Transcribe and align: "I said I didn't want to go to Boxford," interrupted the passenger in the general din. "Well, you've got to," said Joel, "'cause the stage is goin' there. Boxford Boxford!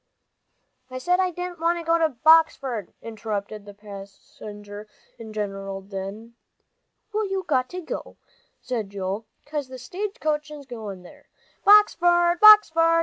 "I 0.89 0.97
said 0.97 1.19
I 1.19 1.29
didn't 1.29 1.59
want 1.59 1.77
to 1.77 1.85
go 1.85 1.99
to 1.99 2.09
Boxford," 2.09 2.91
interrupted 3.03 3.65
the 3.65 3.75
passenger 3.75 4.87
in 5.19 5.27
the 5.27 5.33
general 5.33 5.79
din. 5.81 6.33
"Well, 7.13 7.29
you've 7.29 7.45
got 7.45 7.69
to," 7.69 8.17
said 8.59 8.89
Joel, 8.89 9.27
"'cause 9.45 9.67
the 9.67 9.77
stage 9.77 10.17
is 10.49 10.65
goin' 10.65 11.03
there. 11.03 11.29
Boxford 11.67 12.39
Boxford! 12.39 12.99